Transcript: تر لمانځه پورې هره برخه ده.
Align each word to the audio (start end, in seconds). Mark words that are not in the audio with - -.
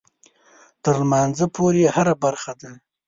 تر 0.83 0.95
لمانځه 1.01 1.45
پورې 1.55 1.83
هره 1.95 2.13
برخه 2.23 2.53
ده. 2.61 2.71